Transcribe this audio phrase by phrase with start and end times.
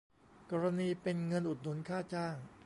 [0.51, 2.35] กรณีเป็นเงินอุดหนุนค่าจ้าง